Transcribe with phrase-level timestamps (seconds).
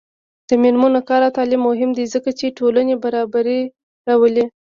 [0.47, 3.61] د میرمنو کار او تعلیم مهم دی ځکه چې ټولنې برابري
[4.07, 4.45] راولي.